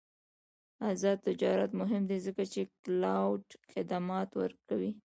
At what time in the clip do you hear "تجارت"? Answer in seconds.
1.27-1.71